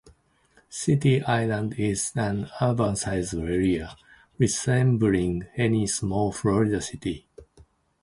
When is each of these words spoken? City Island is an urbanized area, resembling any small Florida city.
City 0.67 1.21
Island 1.21 1.75
is 1.77 2.11
an 2.15 2.45
urbanized 2.59 3.39
area, 3.39 3.95
resembling 4.39 5.45
any 5.55 5.85
small 5.85 6.31
Florida 6.31 6.81
city. 6.81 7.27